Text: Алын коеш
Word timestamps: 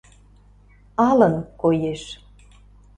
Алын 1.07 1.33
коеш 1.61 2.03